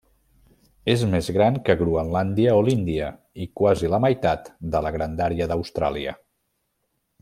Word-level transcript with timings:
És 0.93 1.03
més 1.11 1.27
gran 1.35 1.59
que 1.67 1.75
Groenlàndia 1.83 2.57
o 2.61 2.65
l'Índia, 2.69 3.11
i 3.45 3.49
quasi 3.61 3.95
la 3.95 4.03
meitat 4.09 4.53
de 4.77 4.85
la 4.89 4.97
grandària 4.99 5.53
d'Austràlia. 5.53 6.21